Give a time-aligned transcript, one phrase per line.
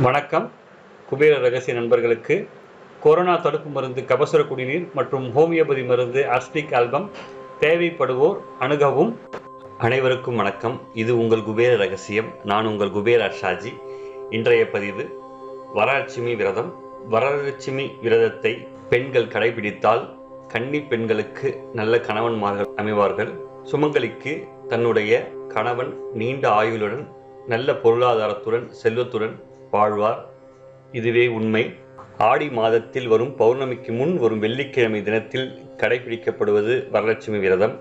[0.00, 0.50] வணக்கம்.
[1.08, 2.48] குபேர ரகசிய நண்பர்களுக்கு
[3.00, 7.10] கொரோனா தடுப்பு மருந்து கபசுர குடிநீர் மற்றும் ஹோமியோபதி மருந்து அஸ்டிக் ஆல்பம்
[7.60, 9.18] தேவைப்படுவோர் அணுகவும்.
[9.78, 10.80] அனைவருக்கும் வணக்கம்.
[10.94, 12.26] இது உங்கள் குபேர ரகசியம்.
[12.44, 13.72] நான் உங்கள் குபேர ஷாஜி
[14.30, 15.20] இன்றைய பதிவு
[15.74, 16.74] வரலட்சுமி விரதம்.
[17.10, 20.16] வரலட்சுமி விரதத்தை பெண்கள் கடைபிடித்தால்
[20.48, 23.38] கன்னி பெண்களுக்கு நல்ல கணவன்மார்கள் அமைவார்கள்.
[23.72, 27.06] சுமங்கலிக்கு தன்னுடைய கணவன் நீண்ட ஆயுளுடன்
[27.46, 30.20] நல்ல பொருளாதாரத்துடன் செல்வத்துடன் வாழ்வார்.
[30.98, 31.64] இதுவே உண்மை.
[32.30, 35.46] ஆடி மாதத்தில் வரும் பௌர்ணமிக்கு முன் வரும் வெள்ளிக்கிழமை தினத்தில்
[35.82, 37.74] கடைபிடிக்கப்படுவது வரலட்சுமி விரதம்.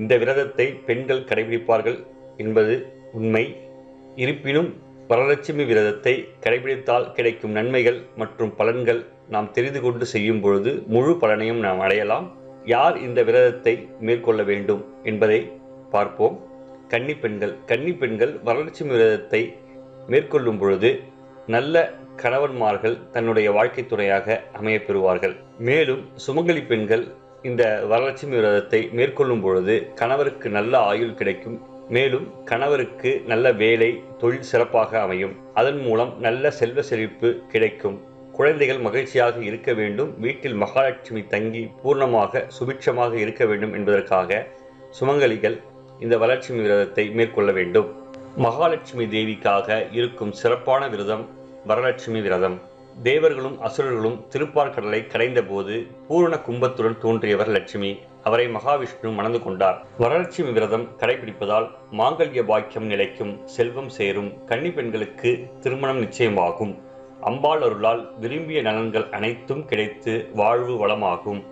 [0.00, 1.98] இந்த விரதத்தை பெண்கள் கடைபிடிப்பார்கள்
[2.36, 2.74] என்பது
[3.12, 3.44] உண்மை.
[4.16, 4.70] இருப்பினும்
[5.08, 9.00] வரலட்சுமி விரதத்தை கடைபிடித்தால் கிடைக்கும் நன்மைகள் மற்றும் பலன்கள்
[9.34, 12.26] நாம் தெரிந்து கொண்டு செய்யும் பொழுது முழு பலனையும் நாம் அடையலாம்.
[12.64, 15.40] யார் இந்த விரதத்தை மேற்கொள்ள வேண்டும் என்பதை
[15.90, 16.36] பார்ப்போம்.
[16.92, 17.54] கன்னி பெண்கள்.
[17.66, 19.42] கன்னி பெண்கள் வரலட்சுமி விரதத்தை
[20.06, 20.90] மேற்கொள்ளும் பொழுது
[21.46, 27.06] நல்ல கணவன்மார்கள் தன்னுடைய வாழ்க்கை துறையாக அமையப் பெறுவார்கள் மேலும் சுமங்கலி பெண்கள்
[27.42, 31.60] இந்த வரலட்சுமி விரதத்தை மேற்கொள்ளும் பொழுது கணவருக்கு நல்ல ஆயுள் கிடைக்கும்.
[31.88, 35.36] மேலும் கணவருக்கு நல்ல வேலை தொழில் சிறப்பாக அமையும்.
[35.54, 38.00] அதன் மூலம் நல்ல செல்வ செழிப்பு கிடைக்கும்.
[38.32, 40.20] குழந்தைகள் மகிழ்ச்சியாக இருக்க வேண்டும்.
[40.20, 44.46] வீட்டில் மகாலட்சுமி தங்கி பூர்ணமாக சுபிட்சமாக இருக்க வேண்டும் என்பதற்காக
[45.00, 45.60] சுமங்கலிகள்
[46.00, 48.03] இந்த வரலட்சுமி விரதத்தை மேற்கொள்ள வேண்டும்.
[48.36, 51.28] மகாலட்சுமி தேவிக்காக இருக்கும் சிறப்பான விரதம்
[51.66, 52.60] வரலட்சுமி விரதம்.
[53.02, 57.98] தேவர்களும் அசுரர்களும் திருப்பார்கடலை கடைந்தபோது பூரண கும்பத்துடன் தோன்றியவர் லட்சுமி.
[58.22, 59.86] அவரை மகாவிஷ்ணு மணந்து கொண்டார்.
[59.98, 66.74] வரலட்சுமி விரதம் கடைபிடிப்பதால் மாங்கல்ய பாக்கியம் நிலைக்கும் செல்வம் சேரும் கன்னி பெண்களுக்கு திருமணம் நிச்சயமாகும்.
[67.20, 71.42] அம்பாள் அருளால் விரும்பிய நலன்கள் அனைத்தும் கிடைத்து வாழ்வு வளமாகும்.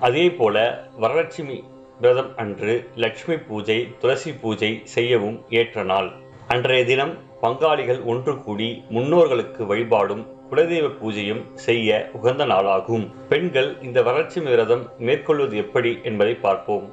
[0.00, 1.64] அதே போல வரலட்சுமி
[2.00, 6.24] விரதம் அன்று லட்சுமி பூஜை துளசி பூஜை செய்யவும் ஏற்ற நாள்.
[6.54, 7.12] அன்றைய தினம்
[7.42, 10.20] பங்காளிகள் ஒன்று கூடி முன்னோர்களுக்கு வழிபாடும்
[10.50, 13.06] குலதெய்வ பூஜையும் செய்ய உகந்த நாளாகும்.
[13.28, 16.86] பெண்கள் இந்த வறட்சி விரதம் மேற்கொள்வது எப்படி என்பதை பார்ப்போம்.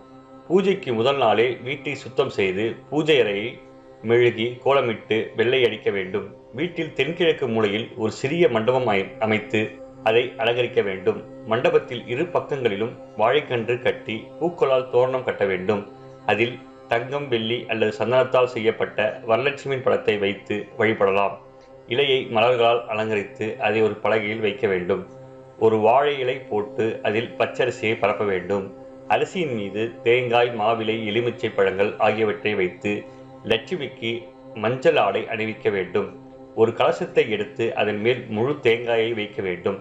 [0.47, 3.59] பூஜைக்கு முதல் நாளே வீட்டை சுத்தம் செய்து பூஜை அறையை
[4.02, 6.28] மெழுகி கோலமிட்டு வெள்ளை அடிக்க வேண்டும்.
[6.53, 9.63] வீட்டில் தென்கிழக்கு மூலையில் ஒரு சிறிய மண்டபம் அமைத்து
[10.03, 11.47] அதை அலங்கரிக்க வேண்டும்.
[11.47, 15.84] மண்டபத்தில் இரு பக்கங்களிலும் வாழைக்கன்று கட்டி பூக்களால் தோரணம் கட்ட வேண்டும்.
[16.25, 16.56] அதில்
[16.94, 21.36] தங்கம் வெள்ளி அல்லது சந்தனத்தால் செய்யப்பட்ட வரலட்சுமியின் படத்தை வைத்து வழிபடலாம்.
[21.88, 25.04] இலையை மலர்களால் அலங்கரித்து அதை ஒரு பலகையில் வைக்க வேண்டும்.
[25.59, 28.66] ஒரு வாழை இலை போட்டு அதில் பச்சரிசியை பரப்ப வேண்டும்.
[29.08, 32.92] அரிசியின் மீது தேங்காய் மாவிலை எலுமிச்சை பழங்கள் ஆகியவற்றை வைத்து
[33.52, 34.12] லட்சுமிக்கு
[34.56, 36.10] மஞ்சள் ஆடை அணிவிக்க வேண்டும்.
[36.56, 39.80] ஒரு கலசத்தை எடுத்து அதன் மேல் முழு தேங்காயை வைக்க வேண்டும்.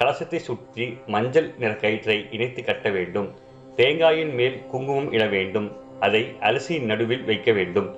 [0.00, 3.28] கலசத்தை சுற்றி மஞ்சள் நிற கயிற்றை இணைத்து கட்ட வேண்டும்.
[3.76, 5.68] தேங்காயின் மேல் குங்குமம் இட வேண்டும்.
[6.00, 7.88] அதை அரிசியின் நடுவில் வைக்க வேண்டும்.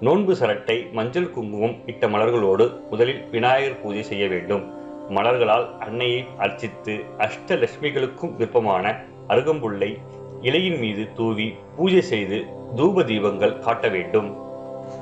[0.00, 4.64] நோன்பு சரட்டை மஞ்சள் குங்குமம் இட்ட மலர்களோடு முதலில் விநாயகர் பூஜை செய்ய வேண்டும்.
[5.08, 9.96] மலர்களால் அன்னையை அர்ச்சித்து அஷ்டலட்சுமிகளுக்கும் விருப்பமான அருகம்புல்லை
[10.42, 12.44] இலையின் மீது தூவி பூஜை செய்து
[12.76, 14.36] தூப தீபங்கள் காட்ட வேண்டும்.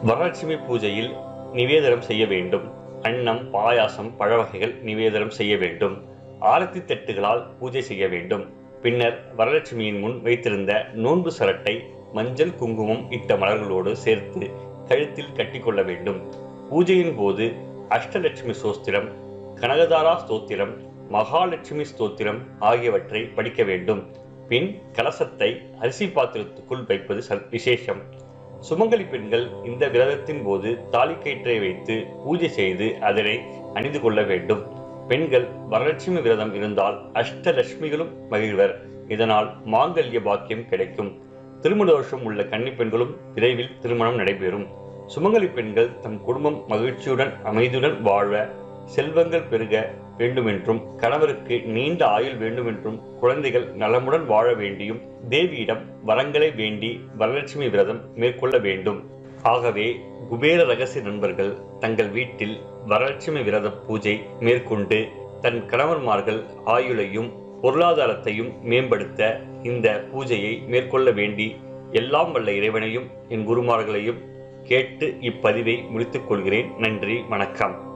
[0.07, 1.13] வரலட்சுமி பூஜையில்
[1.53, 2.63] நிவேதனம் செய்ய வேண்டும்.
[3.03, 6.05] அன்னம் பாயாசம் பழ வகைகள் நிவேதனம் செய்ய வேண்டும்.
[6.41, 8.45] ஆரத்தி தட்டுகளால் பூஜை செய்ய வேண்டும்.
[8.83, 11.83] பின்னர் வரலட்சுமியின் முன் வைத்திருந்த நோன்பு சரட்டை
[12.13, 14.47] மஞ்சள் குங்குமம் இட்ட மலர்களோடு சேர்த்து
[14.89, 16.21] கழுத்தில் கட்டிக்கொள்ள வேண்டும்.
[16.71, 17.53] பூஜையின் போது
[17.89, 19.09] அஷ்டலட்சுமி சோஸ்திரம்
[19.55, 20.73] கனகதாரா ஸ்தோத்திரம்
[21.11, 24.03] மகாலட்சுமி ஸ்தோத்திரம் ஆகியவற்றை படிக்க வேண்டும்.
[24.49, 28.03] பின் கலசத்தை அரிசி பாத்திரத்துக்குள் வைப்பது விசேஷம்.
[28.71, 33.41] சுமங்கலி பெண்கள் இந்த விரதத்தின் போது தாலிக்கயிற்றை வைத்து பூஜை செய்து அதனை
[33.75, 34.63] அணிந்து கொள்ள வேண்டும்.
[35.09, 38.75] பெண்கள் வரலட்சுமி விரதம் இருந்தால் அஷ்டலட்சுமிகளும் மகிழ்வர்.
[39.09, 41.11] இதனால் மாங்கல்ய பாக்கியம் கிடைக்கும்.
[41.63, 44.67] திருமண தோஷம் உள்ள கன்னி பெண்களும் விரைவில் திருமணம் நடைபெறும்.
[45.15, 48.51] சுமங்கலி பெண்கள் தம் குடும்பம் மகிழ்ச்சியுடன் அமைதியுடன் வாழ
[48.85, 49.75] செல்வங்கள் பெருக
[50.19, 58.59] வேண்டுமென்றும் கணவருக்கு நீண்ட ஆயுள் வேண்டுமென்றும் குழந்தைகள் நலமுடன் வாழ வேண்டியும் தேவியிடம் வரங்களை வேண்டி வரலட்சுமி விரதம் மேற்கொள்ள
[58.59, 59.01] வேண்டும்.
[59.43, 59.89] ஆகவே
[60.29, 62.57] குபேர ரகசிய நண்பர்கள் தங்கள் வீட்டில்
[62.87, 65.01] வரலட்சுமி விரத பூஜை மேற்கொண்டு
[65.41, 67.31] தன் கணவன்மார்கள் ஆயுளையும்
[67.63, 71.57] பொருளாதாரத்தையும் மேம்படுத்த இந்த பூஜையை மேற்கொள்ள வேண்டி
[71.91, 74.19] எல்லாம் வல்ல இறைவனையும் என் குருமார்களையும்
[74.63, 76.71] கேட்டு இப்பதிவை முடித்துக் கொள்கிறேன்.
[76.79, 77.88] நன்றி வணக்கம்.